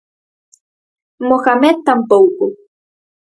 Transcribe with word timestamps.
Mohamed 1.27 1.77
tampouco. 1.87 2.45